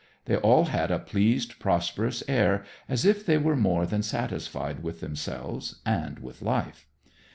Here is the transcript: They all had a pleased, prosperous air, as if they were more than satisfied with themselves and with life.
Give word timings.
They 0.25 0.35
all 0.35 0.65
had 0.65 0.89
a 0.89 0.97
pleased, 0.97 1.59
prosperous 1.59 2.23
air, 2.27 2.65
as 2.89 3.05
if 3.05 3.23
they 3.23 3.37
were 3.37 3.55
more 3.55 3.85
than 3.85 4.01
satisfied 4.01 4.81
with 4.81 4.99
themselves 4.99 5.75
and 5.85 6.17
with 6.17 6.41
life. 6.41 6.87